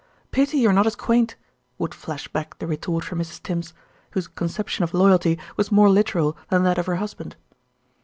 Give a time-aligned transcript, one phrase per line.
[0.31, 1.35] "Pity you're not as quaint,"
[1.77, 3.43] would flash back the retort from Mrs.
[3.43, 3.71] Tims,
[4.13, 7.35] whose conception of loyalty was more literal than that of her husband.